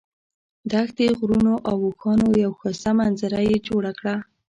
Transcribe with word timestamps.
د 0.69 0.71
دښتې، 0.71 1.07
غرونو 1.19 1.53
او 1.69 1.77
اوښانو 1.87 2.27
یوه 2.43 2.57
ښایسته 2.59 2.91
منظره 2.99 3.39
یې 3.49 3.57
جوړه 3.67 3.91
کړه. 3.99 4.15